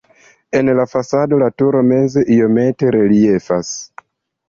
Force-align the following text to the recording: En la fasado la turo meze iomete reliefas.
En 0.59 0.71
la 0.79 0.85
fasado 0.93 1.39
la 1.43 1.51
turo 1.63 1.85
meze 1.91 2.25
iomete 2.39 2.93
reliefas. 2.99 3.75